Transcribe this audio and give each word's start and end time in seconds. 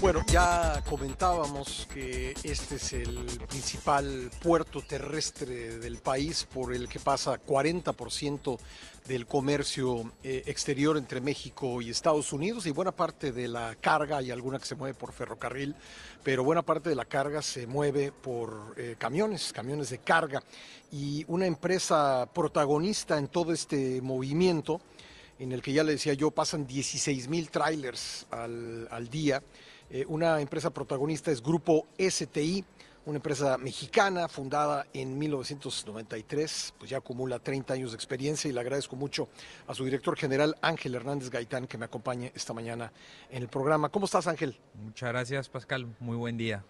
Bueno, 0.00 0.24
ya 0.32 0.82
comentábamos 0.88 1.86
que 1.92 2.34
este 2.42 2.76
es 2.76 2.94
el 2.94 3.18
principal 3.46 4.30
puerto 4.42 4.80
terrestre 4.80 5.78
del 5.78 5.98
país 5.98 6.48
por 6.50 6.72
el 6.72 6.88
que 6.88 6.98
pasa 6.98 7.38
40% 7.38 8.58
del 9.06 9.26
comercio 9.26 10.10
eh, 10.22 10.42
exterior 10.46 10.96
entre 10.96 11.20
México 11.20 11.82
y 11.82 11.90
Estados 11.90 12.32
Unidos 12.32 12.64
y 12.64 12.70
buena 12.70 12.92
parte 12.92 13.30
de 13.30 13.46
la 13.46 13.76
carga, 13.78 14.16
hay 14.16 14.30
alguna 14.30 14.58
que 14.58 14.64
se 14.64 14.74
mueve 14.74 14.94
por 14.94 15.12
ferrocarril, 15.12 15.76
pero 16.22 16.44
buena 16.44 16.62
parte 16.62 16.88
de 16.88 16.96
la 16.96 17.04
carga 17.04 17.42
se 17.42 17.66
mueve 17.66 18.10
por 18.10 18.74
eh, 18.78 18.96
camiones, 18.98 19.52
camiones 19.52 19.90
de 19.90 19.98
carga. 19.98 20.42
Y 20.90 21.26
una 21.28 21.44
empresa 21.44 22.26
protagonista 22.32 23.18
en 23.18 23.28
todo 23.28 23.52
este 23.52 24.00
movimiento, 24.00 24.80
en 25.38 25.52
el 25.52 25.60
que 25.60 25.74
ya 25.74 25.84
le 25.84 25.92
decía 25.92 26.14
yo, 26.14 26.30
pasan 26.30 26.66
16 26.66 27.28
mil 27.28 27.50
trailers 27.50 28.26
al, 28.30 28.88
al 28.90 29.10
día. 29.10 29.42
Eh, 29.92 30.04
una 30.08 30.40
empresa 30.40 30.70
protagonista 30.70 31.32
es 31.32 31.42
Grupo 31.42 31.88
STI, 31.98 32.64
una 33.06 33.16
empresa 33.16 33.56
mexicana 33.56 34.28
fundada 34.28 34.86
en 34.92 35.18
1993, 35.18 36.74
pues 36.78 36.90
ya 36.90 36.98
acumula 36.98 37.38
30 37.38 37.74
años 37.74 37.92
de 37.92 37.96
experiencia 37.96 38.48
y 38.48 38.52
le 38.52 38.60
agradezco 38.60 38.96
mucho 38.96 39.28
a 39.66 39.74
su 39.74 39.84
director 39.84 40.16
general 40.16 40.56
Ángel 40.60 40.94
Hernández 40.94 41.30
Gaitán 41.30 41.66
que 41.66 41.78
me 41.78 41.86
acompañe 41.86 42.30
esta 42.34 42.52
mañana 42.52 42.92
en 43.30 43.42
el 43.42 43.48
programa. 43.48 43.88
¿Cómo 43.88 44.04
estás 44.04 44.26
Ángel? 44.26 44.58
Muchas 44.74 45.08
gracias 45.08 45.48
Pascal, 45.48 45.86
muy 45.98 46.16
buen 46.16 46.36
día. 46.36 46.64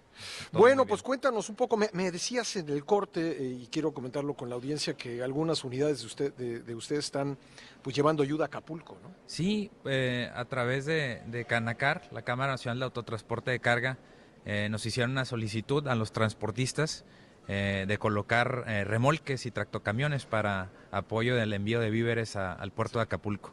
Todo 0.50 0.60
bueno, 0.60 0.86
pues 0.86 1.02
cuéntanos 1.02 1.48
un 1.48 1.56
poco, 1.56 1.76
me, 1.76 2.10
decías 2.10 2.56
en 2.56 2.68
el 2.68 2.84
corte, 2.84 3.42
eh, 3.42 3.58
y 3.62 3.66
quiero 3.68 3.92
comentarlo 3.92 4.34
con 4.34 4.48
la 4.48 4.54
audiencia, 4.54 4.94
que 4.94 5.22
algunas 5.22 5.64
unidades 5.64 6.00
de, 6.00 6.06
usted, 6.06 6.34
de, 6.34 6.74
ustedes 6.74 7.06
están 7.06 7.38
pues 7.82 7.96
llevando 7.96 8.22
ayuda 8.22 8.44
a 8.44 8.46
Acapulco, 8.46 8.98
¿no? 9.02 9.14
Sí, 9.26 9.70
eh, 9.86 10.30
a 10.34 10.44
través 10.44 10.84
de, 10.84 11.22
de 11.26 11.44
Canacar, 11.46 12.08
la 12.12 12.22
Cámara 12.22 12.52
Nacional 12.52 12.80
de 12.80 12.84
Autotransporte 12.84 13.50
de 13.50 13.60
Carga, 13.60 13.98
eh, 14.46 14.68
nos 14.70 14.86
hicieron 14.86 15.12
una 15.12 15.24
solicitud 15.24 15.86
a 15.88 15.94
los 15.94 16.12
transportistas 16.12 17.04
eh, 17.48 17.84
de 17.86 17.98
colocar 17.98 18.64
eh, 18.66 18.84
remolques 18.84 19.44
y 19.46 19.50
tractocamiones 19.50 20.24
para 20.24 20.70
apoyo 20.90 21.36
del 21.36 21.52
envío 21.52 21.80
de 21.80 21.90
víveres 21.90 22.36
al 22.36 22.70
puerto 22.72 22.98
de 22.98 23.04
Acapulco. 23.04 23.52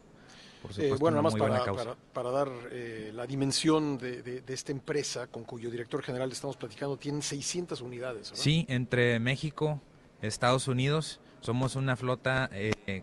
Por 0.62 0.74
supuesto, 0.74 0.98
bueno, 0.98 1.22
nada 1.22 1.24
más 1.24 1.36
para, 1.36 1.96
para, 2.14 2.32
dar 2.32 2.50
la 3.14 3.26
dimensión 3.28 3.98
de, 3.98 4.44
esta 4.48 4.72
empresa 4.72 5.28
con 5.28 5.44
cuyo 5.44 5.70
director 5.70 6.02
general 6.02 6.32
estamos 6.32 6.58
platicando, 6.58 6.98
tienen 6.98 7.22
600 7.22 7.80
unidades. 7.82 8.32
Sí, 8.34 8.66
entre 8.68 9.20
México, 9.20 9.80
Estados 10.22 10.68
Unidos, 10.68 11.22
somos 11.42 11.76
una 11.76 11.96
flota 11.96 12.50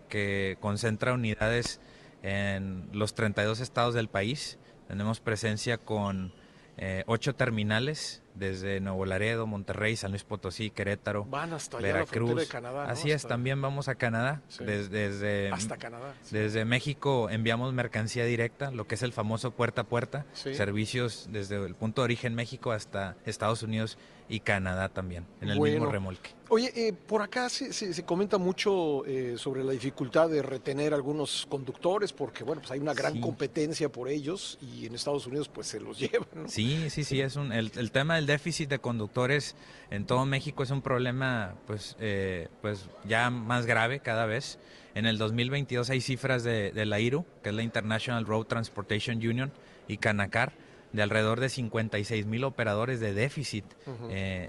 que 0.09 0.57
concentra 0.59 1.13
unidades 1.13 1.79
en 2.23 2.89
los 2.91 3.15
32 3.15 3.61
estados 3.61 3.93
del 3.93 4.09
país. 4.09 4.59
Tenemos 4.87 5.21
presencia 5.21 5.77
con 5.77 6.33
eh, 6.77 7.03
ocho 7.07 7.35
terminales 7.35 8.21
desde 8.33 8.81
Nuevo 8.81 9.05
Laredo, 9.05 9.47
Monterrey, 9.47 9.95
San 9.95 10.11
Luis 10.11 10.23
Potosí, 10.23 10.69
Querétaro, 10.69 11.25
Van 11.25 11.53
hasta 11.53 11.77
Veracruz. 11.77 12.35
de 12.35 12.47
Canadá, 12.47 12.89
Así 12.89 13.11
es, 13.11 13.25
también 13.25 13.61
vamos 13.61 13.87
a 13.87 13.95
Canadá. 13.95 14.41
Desde, 14.59 15.51
hasta 15.51 15.77
Canadá. 15.77 16.13
Desde 16.31 16.65
México 16.65 17.29
enviamos 17.29 17.73
mercancía 17.73 18.25
directa, 18.25 18.71
lo 18.71 18.87
que 18.87 18.95
es 18.95 19.03
el 19.03 19.13
famoso 19.13 19.51
puerta 19.51 19.81
a 19.81 19.83
puerta, 19.85 20.25
servicios 20.33 21.29
desde 21.31 21.63
el 21.63 21.75
punto 21.75 22.01
de 22.01 22.05
origen 22.05 22.35
México 22.35 22.71
hasta 22.71 23.15
Estados 23.25 23.63
Unidos 23.63 23.97
y 24.27 24.41
Canadá 24.41 24.89
también, 24.89 25.25
en 25.41 25.49
el 25.51 25.59
mismo 25.59 25.85
remolque. 25.85 26.31
Oye, 26.49 26.71
eh, 26.75 26.93
por 26.93 27.21
acá 27.23 27.49
se, 27.49 27.73
se, 27.73 28.03
comenta 28.03 28.37
mucho 28.37 29.03
eh, 29.05 29.35
sobre 29.37 29.63
la 29.63 29.71
dificultad 29.71 30.29
de 30.29 30.43
retener 30.43 30.93
algunos 30.93 31.47
conductores, 31.49 32.13
porque 32.13 32.43
bueno, 32.43 32.61
pues 32.61 32.71
hay 32.71 32.79
una 32.79 32.93
gran 32.93 33.19
competencia 33.19 33.89
por 33.89 34.09
ellos 34.09 34.59
y 34.61 34.85
en 34.85 34.93
Estados 34.93 35.25
Unidos 35.25 35.49
pues 35.49 35.67
se 35.67 35.79
los 35.79 35.97
llevan. 36.11 36.47
Sí, 36.47 36.89
sí, 36.91 37.03
sí, 37.03 37.19
es 37.19 37.35
un, 37.35 37.51
el, 37.51 37.71
el, 37.75 37.91
tema 37.91 38.15
del 38.15 38.27
déficit 38.27 38.69
de 38.69 38.77
conductores 38.77 39.55
en 39.89 40.05
todo 40.05 40.25
México 40.25 40.61
es 40.61 40.69
un 40.69 40.83
problema 40.83 41.55
pues, 41.65 41.95
eh, 41.99 42.47
pues 42.61 42.85
ya 43.07 43.29
más 43.31 43.65
grave 43.65 43.99
cada 43.99 44.27
vez. 44.27 44.59
En 44.93 45.07
el 45.07 45.17
2022 45.17 45.89
hay 45.89 45.99
cifras 45.99 46.43
de, 46.43 46.71
de 46.71 46.85
la 46.85 46.99
IRU, 46.99 47.25
que 47.43 47.49
es 47.49 47.55
la 47.55 47.63
International 47.63 48.25
Road 48.25 48.45
Transportation 48.45 49.17
Union, 49.17 49.51
y 49.87 49.97
Canacar, 49.97 50.53
de 50.93 51.01
alrededor 51.01 51.39
de 51.39 51.49
56 51.49 52.25
mil 52.27 52.43
operadores 52.43 52.99
de 52.99 53.13
déficit. 53.13 53.65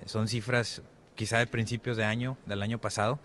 son 0.07 0.29
cifras 0.29 0.83
quizá 1.17 1.39
de 1.39 1.47
principios 1.47 1.97
de 1.97 2.05
año, 2.05 2.37
del 2.47 2.63
año 2.63 2.79
pasado, 2.79 3.19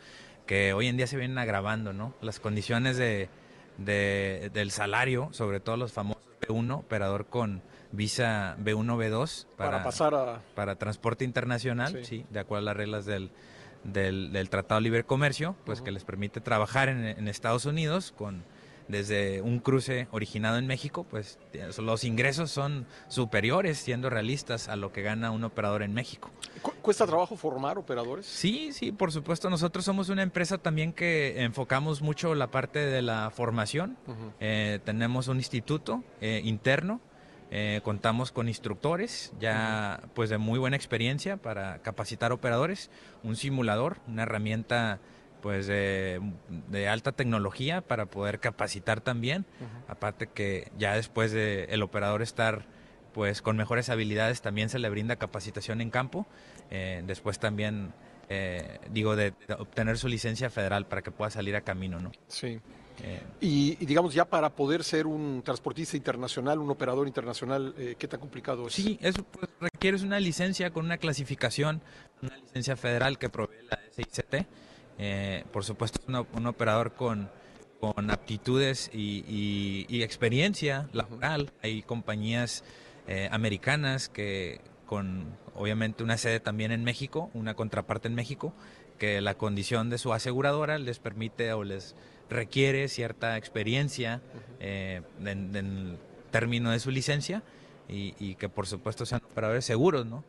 que 0.46 0.74
hoy 0.74 0.88
en 0.88 0.98
día 0.98 1.08
se 1.08 1.18
vienen 1.18 1.38
agravando, 1.38 1.94
¿no? 1.94 2.14
Las 2.22 2.40
condiciones 2.40 2.98
de, 2.98 3.30
del 3.78 4.72
salario, 4.72 5.30
sobre 5.32 5.60
todo 5.60 5.78
los 5.78 5.94
famosos 5.94 6.24
B1, 6.42 6.80
operador 6.80 7.28
con 7.28 7.62
visa 7.92 8.56
B1, 8.60 8.98
B2, 8.98 9.46
para, 9.58 9.84
pasar 9.84 10.16
a... 10.16 10.42
Para 10.56 10.76
transporte 10.76 11.24
internacional, 11.26 12.04
sí. 12.04 12.26
de 12.30 12.40
acuerdo 12.40 12.64
a 12.64 12.66
las 12.66 12.78
reglas 12.78 13.06
del, 13.06 13.30
del, 13.84 14.50
Tratado 14.50 14.80
de 14.80 14.84
Libre 14.84 15.04
Comercio, 15.04 15.56
pues 15.66 15.82
que 15.82 15.92
les 15.92 16.04
permite 16.04 16.42
trabajar 16.42 16.90
en, 16.90 17.06
en 17.06 17.28
Estados 17.28 17.66
Unidos 17.66 18.14
con 18.18 18.44
desde 18.92 19.42
un 19.42 19.60
cruce 19.60 20.08
originado 20.12 20.58
en 20.58 20.68
México, 20.68 21.06
pues 21.10 21.40
los 21.80 22.04
ingresos 22.04 22.52
son 22.52 22.86
superiores, 23.08 23.78
siendo 23.78 24.10
realistas, 24.10 24.68
a 24.68 24.76
lo 24.76 24.92
que 24.92 25.02
gana 25.02 25.32
un 25.32 25.44
operador 25.44 25.82
en 25.82 25.94
México. 25.94 26.30
¿Cuesta 26.82 27.06
trabajo 27.06 27.36
formar 27.36 27.78
operadores? 27.78 28.26
Sí, 28.26 28.74
sí, 28.74 28.92
por 28.92 29.12
supuesto. 29.12 29.50
Nosotros 29.50 29.86
somos 29.86 30.10
una 30.10 30.24
empresa 30.24 30.58
también 30.58 30.94
que 30.94 31.44
enfocamos 31.44 32.02
mucho 32.02 32.34
la 32.34 32.48
parte 32.48 32.80
de 32.80 33.02
la 33.02 33.30
formación. 33.30 33.98
Eh, 34.40 34.80
tenemos 34.84 35.28
un 35.28 35.38
instituto 35.38 36.04
eh, 36.22 36.42
interno. 36.44 37.00
Eh, 37.54 37.82
contamos 37.84 38.32
con 38.32 38.48
instructores 38.48 39.34
ya 39.38 40.02
pues 40.14 40.30
de 40.30 40.38
muy 40.38 40.58
buena 40.58 40.78
experiencia 40.78 41.36
para 41.36 41.80
capacitar 41.80 42.32
operadores, 42.32 42.90
un 43.24 43.36
simulador, 43.36 43.98
una 44.08 44.24
herramienta 44.24 45.00
pues 45.42 45.68
de, 45.68 46.22
alta 46.90 47.12
tecnología 47.12 47.82
para 47.82 48.06
poder 48.06 48.40
capacitar 48.40 49.02
también. 49.02 49.46
Aparte 49.88 50.28
que 50.28 50.72
ya 50.78 50.96
después 50.96 51.32
de 51.32 51.66
el 51.66 51.84
operador 51.84 52.22
estar 52.22 52.66
pues 53.14 53.42
con 53.42 53.58
mejores 53.58 53.90
habilidades 53.90 54.42
también 54.42 54.70
se 54.70 54.80
le 54.80 54.90
brinda 54.90 55.16
capacitación 55.16 55.82
en 55.82 55.90
campo. 55.90 56.26
Eh, 56.70 57.04
después 57.06 57.40
también 57.40 57.94
eh, 58.30 58.80
digo 58.90 59.16
de, 59.16 59.34
obtener 59.58 59.98
su 59.98 60.08
licencia 60.08 60.50
federal 60.50 60.86
para 60.88 61.02
que 61.02 61.12
pueda 61.12 61.30
salir 61.30 61.56
a 61.56 61.62
camino, 61.62 62.00
¿no? 62.00 62.12
Sí. 62.28 62.60
Eh, 63.04 63.22
y, 63.40 63.76
digamos 63.86 64.14
ya 64.14 64.26
para 64.26 64.50
poder 64.50 64.84
ser 64.84 65.08
un 65.08 65.42
transportista 65.44 65.98
internacional, 65.98 66.60
un 66.60 66.70
operador 66.70 67.08
internacional, 67.08 67.74
¿qué 67.98 68.08
tan 68.08 68.20
complicado 68.20 68.68
es? 68.68 68.74
Sí, 68.74 69.00
eso 69.02 69.24
pues, 69.24 69.50
requiere 69.60 69.98
una 70.04 70.20
licencia 70.20 70.72
con 70.72 70.86
una 70.86 70.98
clasificación, 70.98 71.82
una 72.22 72.38
licencia 72.38 72.76
federal 72.76 73.18
que 73.18 73.30
provee 73.30 73.66
la 73.70 73.80
SICT 73.92 74.46
por 75.52 75.64
supuesto, 75.64 76.00
un, 76.08 76.28
un 76.34 76.46
operador 76.46 76.94
con, 76.94 77.28
con 77.82 78.12
aptitudes 78.12 78.92
y, 78.94 80.04
experiencia 80.04 80.88
laboral. 80.94 81.52
Hay 81.64 81.82
compañías 81.82 82.64
eh, 83.08 83.30
americanas 83.32 84.10
que 84.10 84.62
con 84.86 85.26
obviamente 85.56 86.04
una 86.04 86.18
sede 86.18 86.40
también 86.40 86.72
en 86.72 86.84
México, 86.84 87.30
una 87.34 87.54
contraparte 87.54 88.08
en 88.08 88.16
México, 88.16 88.54
que 88.98 89.22
la 89.22 89.36
condición 89.36 89.90
de 89.90 89.98
su 89.98 90.14
aseguradora 90.14 90.78
les 90.78 91.00
permite 91.00 91.54
o 91.54 91.64
les 91.64 91.96
requiere 92.30 92.88
cierta 92.88 93.38
experiencia 93.38 94.22
eh, 94.60 95.02
en, 95.26 95.56
el 95.56 95.98
término 96.32 96.72
de 96.72 96.80
su 96.80 96.92
licencia 96.92 97.44
y, 97.90 98.14
y, 98.20 98.36
que 98.36 98.48
por 98.48 98.68
supuesto 98.68 99.06
sean 99.06 99.22
operadores 99.24 99.66
seguros, 99.66 100.06
¿no? 100.06 100.24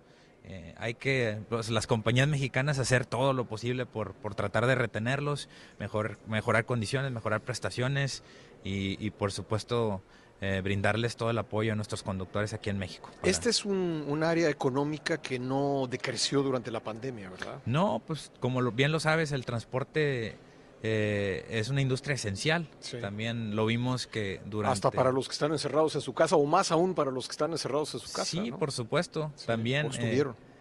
Eh, 0.44 0.74
hay 0.76 0.94
que, 0.94 1.38
pues, 1.48 1.70
las 1.70 1.86
compañías 1.86 2.26
mexicanas, 2.26 2.78
hacer 2.78 3.06
todo 3.06 3.32
lo 3.32 3.44
posible 3.44 3.86
por, 3.86 4.12
por 4.14 4.34
tratar 4.34 4.66
de 4.66 4.74
retenerlos, 4.74 5.48
mejor, 5.78 6.18
mejorar 6.26 6.64
condiciones, 6.64 7.12
mejorar 7.12 7.40
prestaciones 7.42 8.22
y, 8.64 9.10
por 9.10 9.32
supuesto, 9.32 10.02
eh, 10.42 10.60
brindarles 10.60 11.16
todo 11.16 11.30
el 11.30 11.38
apoyo 11.38 11.72
a 11.72 11.76
nuestros 11.76 12.02
conductores 12.02 12.52
aquí 12.52 12.68
en 12.68 12.76
México. 12.76 13.08
Este 13.22 13.48
es 13.48 13.64
un, 13.64 14.04
un, 14.08 14.24
área 14.24 14.50
económica 14.50 15.18
que 15.18 15.38
no 15.38 15.86
decreció 15.88 16.42
durante 16.42 16.72
la 16.72 16.80
pandemia, 16.80 17.30
¿verdad? 17.30 17.60
No, 17.64 18.02
pues 18.04 18.32
como 18.40 18.60
bien 18.72 18.90
lo 18.90 18.98
sabes, 18.98 19.30
el 19.30 19.44
transporte 19.44 20.36
eh, 20.82 21.46
es 21.48 21.68
una 21.68 21.80
industria 21.80 22.14
esencial. 22.14 22.68
También 23.00 23.54
lo 23.54 23.66
vimos 23.66 24.08
que 24.08 24.40
durante... 24.44 24.72
Hasta 24.72 24.90
para 24.90 25.12
los 25.12 25.28
que 25.28 25.32
están 25.32 25.52
encerrados 25.52 25.94
en 25.94 26.00
su 26.00 26.12
casa, 26.12 26.34
o 26.34 26.44
más 26.44 26.72
aún 26.72 26.94
para 26.94 27.12
los 27.12 27.28
que 27.28 27.32
están 27.32 27.52
encerrados 27.52 27.94
en 27.94 28.00
su 28.00 28.12
casa. 28.12 28.24
Sí, 28.24 28.50
por 28.50 28.72
supuesto. 28.72 29.30
También... 29.46 29.86
estuvieron. 29.86 30.32
Eh, 30.32 30.51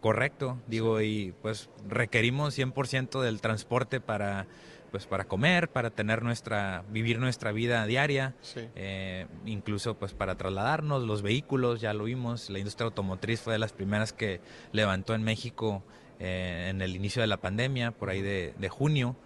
correcto, 0.00 0.58
digo, 0.66 1.00
y 1.00 1.34
pues 1.42 1.68
requerimos 1.88 2.58
100% 2.58 3.20
del 3.20 3.40
transporte 3.40 4.00
para 4.00 4.46
pues 4.90 5.06
para 5.06 5.24
comer, 5.24 5.68
para 5.68 5.90
tener 5.90 6.24
nuestra, 6.24 6.82
vivir 6.90 7.20
nuestra 7.20 7.52
vida 7.52 7.86
diaria, 7.86 8.34
eh, 8.74 9.26
incluso 9.46 9.94
pues 9.94 10.14
para 10.14 10.34
trasladarnos, 10.34 11.04
los 11.04 11.22
vehículos, 11.22 11.80
ya 11.80 11.94
lo 11.94 12.04
vimos, 12.04 12.50
la 12.50 12.58
industria 12.58 12.86
automotriz 12.86 13.40
fue 13.40 13.52
de 13.52 13.60
las 13.60 13.72
primeras 13.72 14.12
que 14.12 14.40
levantó 14.72 15.14
en 15.14 15.22
México 15.22 15.84
en 16.18 16.82
el 16.82 16.96
inicio 16.96 17.22
de 17.22 17.28
la 17.28 17.38
pandemia, 17.38 17.92
por 17.92 18.10
ahí 18.10 18.20
de, 18.20 18.52
de 18.58 18.68
junio, 18.68 19.16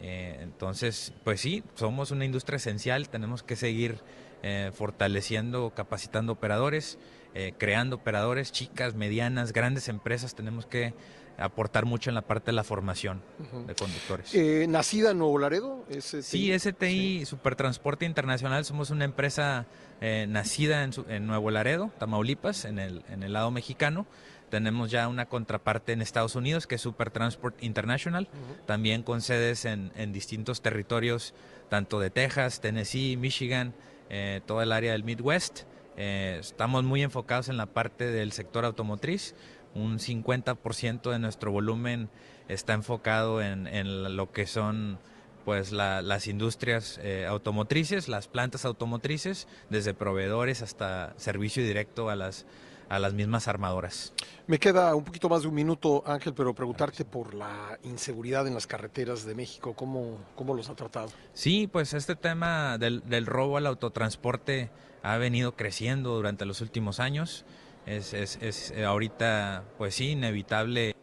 eh, 0.00 0.38
entonces, 0.40 1.12
pues 1.24 1.40
sí, 1.40 1.62
somos 1.74 2.10
una 2.10 2.24
industria 2.24 2.56
esencial, 2.56 3.08
tenemos 3.08 3.42
que 3.42 3.56
seguir 3.56 3.98
eh, 4.42 4.70
fortaleciendo, 4.74 5.72
capacitando 5.74 6.32
operadores. 6.32 6.98
Eh, 7.34 7.54
creando 7.56 7.96
operadores, 7.96 8.52
chicas, 8.52 8.94
medianas, 8.94 9.52
grandes 9.52 9.88
empresas, 9.88 10.34
tenemos 10.34 10.66
que 10.66 10.94
aportar 11.38 11.86
mucho 11.86 12.10
en 12.10 12.14
la 12.14 12.22
parte 12.22 12.46
de 12.46 12.52
la 12.52 12.64
formación 12.64 13.22
de 13.66 13.74
conductores. 13.74 14.34
Eh, 14.34 14.66
¿Nacida 14.68 15.12
en 15.12 15.18
Nuevo 15.18 15.38
Laredo? 15.38 15.84
STI? 15.88 16.22
Sí, 16.22 16.58
STI 16.58 17.24
Supertransporte 17.24 18.04
Internacional, 18.04 18.64
somos 18.64 18.90
una 18.90 19.04
empresa 19.04 19.66
eh, 20.00 20.26
nacida 20.28 20.82
en, 20.82 21.26
Nuevo 21.26 21.50
Laredo, 21.50 21.90
Tamaulipas, 21.98 22.64
en 22.64 22.78
el, 22.78 23.04
en 23.08 23.22
el 23.22 23.32
lado 23.32 23.50
mexicano. 23.50 24.06
Tenemos 24.50 24.90
ya 24.90 25.08
una 25.08 25.26
contraparte 25.26 25.92
en 25.92 26.02
Estados 26.02 26.34
Unidos 26.34 26.66
que 26.66 26.74
es 26.74 26.80
Supertransport 26.82 27.62
International, 27.62 28.28
también 28.66 29.02
con 29.02 29.22
sedes 29.22 29.64
en, 29.64 29.92
en, 29.96 30.12
distintos 30.12 30.60
territorios, 30.60 31.32
tanto 31.70 31.98
de 32.00 32.10
Texas, 32.10 32.60
Tennessee, 32.60 33.16
Michigan, 33.16 33.72
eh, 34.10 34.42
todo 34.44 34.60
el 34.60 34.72
área 34.72 34.92
del 34.92 35.04
Midwest. 35.04 35.62
Estamos 35.96 36.84
muy 36.84 37.02
enfocados 37.02 37.48
en 37.48 37.56
la 37.56 37.66
parte 37.66 38.06
del 38.06 38.32
sector 38.32 38.64
automotriz. 38.64 39.34
Un 39.74 39.98
50% 39.98 41.10
de 41.10 41.18
nuestro 41.18 41.50
volumen 41.50 42.08
está 42.48 42.74
enfocado 42.74 43.40
en, 43.42 44.16
lo 44.16 44.32
que 44.32 44.46
son 44.46 44.98
pues 45.44 45.72
las 45.72 46.26
industrias 46.28 47.00
eh, 47.02 47.26
automotrices, 47.26 48.08
las 48.08 48.28
plantas 48.28 48.64
automotrices, 48.64 49.48
desde 49.70 49.94
proveedores 49.94 50.62
hasta 50.62 51.14
servicio 51.16 51.64
directo 51.64 52.10
a 52.10 52.16
las 52.16 52.46
a 52.88 52.98
las 52.98 53.14
mismas 53.14 53.48
armadoras. 53.48 54.12
Me 54.46 54.58
queda 54.58 54.94
un 54.94 55.04
poquito 55.04 55.28
más 55.28 55.42
de 55.42 55.48
un 55.48 55.54
minuto, 55.54 56.02
Ángel, 56.06 56.34
pero 56.34 56.54
preguntarte 56.54 57.04
por 57.04 57.34
la 57.34 57.78
inseguridad 57.84 58.46
en 58.46 58.54
las 58.54 58.66
carreteras 58.66 59.24
de 59.24 59.34
México, 59.34 59.74
¿cómo, 59.74 60.18
cómo 60.34 60.54
los 60.54 60.68
ha 60.68 60.74
tratado? 60.74 61.10
Sí, 61.32 61.66
pues 61.66 61.94
este 61.94 62.16
tema 62.16 62.78
del, 62.78 63.02
del 63.08 63.26
robo 63.26 63.56
al 63.56 63.66
autotransporte 63.66 64.70
ha 65.02 65.16
venido 65.16 65.56
creciendo 65.56 66.14
durante 66.14 66.44
los 66.44 66.60
últimos 66.60 67.00
años 67.00 67.44
es, 67.86 68.14
es, 68.14 68.38
es 68.40 68.70
eh, 68.72 68.84
ahorita, 68.84 69.64
pues 69.78 69.94
sí, 69.94 70.10
inevitable 70.10 70.94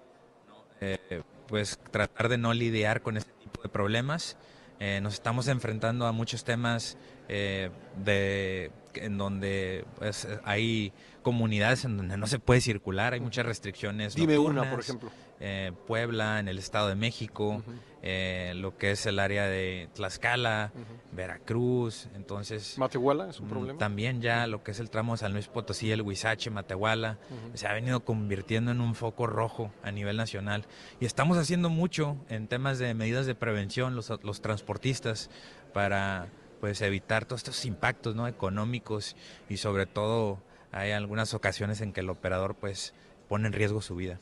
eh, 0.82 1.22
pues 1.48 1.78
tratar 1.92 2.30
de 2.30 2.38
no 2.38 2.54
lidiar 2.54 3.02
con 3.02 3.18
este 3.18 3.32
tipo 3.34 3.62
de 3.62 3.70
problemas. 3.70 4.38
Eh, 4.80 5.00
nos 5.02 5.16
estamos 5.16 5.48
enfrentando 5.50 6.06
a 6.06 6.12
muchos 6.14 6.44
temas 6.44 6.98
de, 7.28 8.72
en 8.96 9.18
donde 9.18 9.86
pues, 9.98 10.28
hay 10.44 10.94
comunidades 11.22 11.86
en 11.86 11.98
donde 11.98 12.18
no 12.18 12.28
se 12.28 12.40
puede 12.40 12.62
circular, 12.62 13.14
hay 13.14 13.20
muchas 13.20 13.46
restricciones. 13.46 14.16
Dime 14.16 14.38
una, 14.38 14.70
por 14.70 14.80
ejemplo. 14.80 15.12
Eh, 15.42 15.72
Puebla, 15.88 16.40
en 16.40 16.50
el 16.50 16.58
Estado 16.58 16.90
de 16.90 16.96
México, 16.96 17.64
eh, 18.02 18.54
lo 18.58 18.78
que 18.78 18.92
es 18.92 19.06
el 19.06 19.20
área 19.20 19.46
de 19.46 19.88
Tlaxcala, 19.94 20.74
Veracruz, 21.14 22.10
entonces... 22.14 22.78
¿Matehuala 22.78 23.30
es 23.30 23.40
un 23.40 23.48
mm, 23.48 23.50
problema? 23.50 23.80
También 23.80 24.22
ya 24.22 24.48
lo 24.48 24.64
que 24.64 24.72
es 24.72 24.82
el 24.82 24.90
tramo 24.90 25.14
de 25.14 25.20
San 25.20 25.32
Luis 25.32 25.48
Potosí, 25.48 25.92
el 25.92 26.02
Huizache, 26.02 26.50
Matehuala, 26.50 27.20
se 27.54 27.68
ha 27.68 27.74
venido 27.74 28.02
convirtiendo 28.02 28.72
en 28.72 28.82
un 28.82 28.96
foco 28.96 29.28
rojo 29.28 29.72
a 29.82 29.92
nivel 29.92 30.18
nacional. 30.18 30.66
Y 31.00 31.06
estamos 31.06 31.38
haciendo 31.38 31.70
mucho 31.70 32.18
en 32.28 32.48
temas 32.48 32.78
de 32.78 32.94
medidas 32.94 33.26
de 33.26 33.36
prevención, 33.36 33.96
los, 33.96 34.12
los 34.24 34.42
transportistas, 34.42 35.30
para 35.74 36.28
pues 36.60 36.82
evitar 36.82 37.26
todos 37.26 37.42
estos 37.42 37.66
impactos 37.66 38.16
¿no? 38.16 38.28
económicos 38.28 39.16
y 39.50 39.58
sobre 39.58 39.86
todo 39.86 40.40
hay 40.72 40.92
algunas 40.92 41.34
ocasiones 41.34 41.82
en 41.82 41.94
que 41.94 42.02
el 42.02 42.10
operador 42.10 42.56
pues 42.56 42.94
pone 43.28 43.48
en 43.48 43.54
riesgo 43.54 43.82
su 43.82 43.96
vida. 43.96 44.20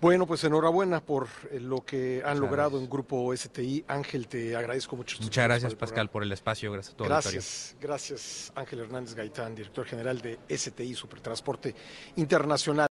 Bueno, 0.00 0.28
pues 0.28 0.44
enhorabuena 0.44 1.00
por 1.00 1.26
eh, 1.50 1.58
lo 1.58 1.84
que 1.84 2.22
han 2.24 2.38
logrado 2.38 2.78
en 2.78 2.88
Grupo 2.88 3.34
STI. 3.36 3.84
Ángel, 3.88 4.28
te 4.28 4.54
agradezco 4.54 4.94
mucho. 4.94 5.16
Muchas 5.20 5.44
gracias, 5.44 5.74
Pascal, 5.74 6.08
por 6.08 6.22
el 6.22 6.30
espacio. 6.30 6.70
Gracias 6.70 6.94
a 6.94 6.96
todos. 6.96 7.08
Gracias, 7.08 7.76
gracias, 7.80 8.52
Ángel 8.54 8.78
Hernández 8.78 9.14
Gaitán, 9.16 9.56
director 9.56 9.84
general 9.86 10.20
de 10.20 10.38
STI 10.48 10.94
Supertransporte 10.94 11.74
Internacional. 12.14 12.86